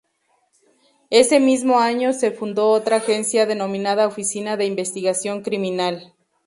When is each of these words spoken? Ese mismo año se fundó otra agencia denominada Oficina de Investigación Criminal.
Ese 1.11 1.39
mismo 1.39 1.79
año 1.79 2.11
se 2.11 2.31
fundó 2.31 2.69
otra 2.69 2.95
agencia 2.95 3.45
denominada 3.45 4.07
Oficina 4.07 4.57
de 4.57 4.65
Investigación 4.65 5.43
Criminal. 5.43 6.15